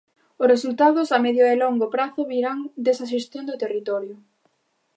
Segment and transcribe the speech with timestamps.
[0.41, 4.15] Os resultados a medio e longo prazo virán desa xestión do territorio.